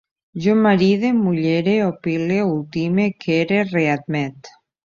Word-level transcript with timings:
Jo 0.45 0.53
maride, 0.61 1.11
mullere, 1.17 1.75
opile, 1.89 2.39
ultime, 2.55 3.09
quere, 3.27 3.63
readmet 3.77 4.55